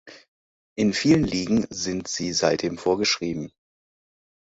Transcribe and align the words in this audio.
In 0.75 0.93
vielen 0.93 1.23
Ligen 1.25 1.67
sind 1.69 2.07
sie 2.07 2.33
seitdem 2.33 2.79
vorgeschrieben. 2.79 3.51